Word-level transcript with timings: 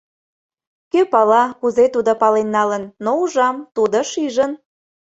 Кӧ 0.91 1.01
пала— 1.11 1.43
кузе 1.59 1.85
тудо 1.93 2.11
пален 2.21 2.47
налын, 2.57 2.83
но 3.03 3.09
ужам, 3.23 3.57
тудо 3.75 3.97
шижын. 4.11 4.51